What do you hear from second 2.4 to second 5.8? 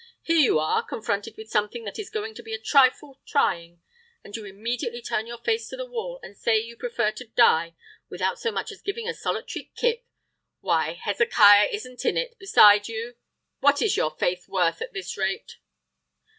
be a trifle trying, and you immediately turn your face to